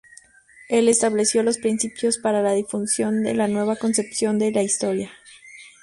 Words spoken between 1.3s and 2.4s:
los principios